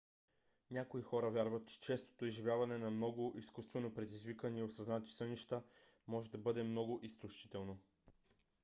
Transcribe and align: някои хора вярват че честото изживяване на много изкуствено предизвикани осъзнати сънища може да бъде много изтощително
някои 0.71 1.01
хора 1.01 1.31
вярват 1.31 1.67
че 1.67 1.79
честото 1.79 2.25
изживяване 2.25 2.77
на 2.77 2.91
много 2.91 3.33
изкуствено 3.37 3.93
предизвикани 3.93 4.63
осъзнати 4.63 5.11
сънища 5.11 5.63
може 6.07 6.31
да 6.31 6.37
бъде 6.37 6.63
много 6.63 6.99
изтощително 7.03 7.79